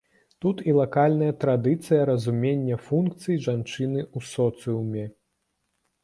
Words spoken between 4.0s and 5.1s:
ў соцыуме.